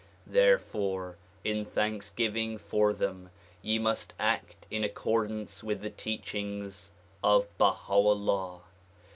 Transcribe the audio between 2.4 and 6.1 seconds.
for them ye must act in accordance with the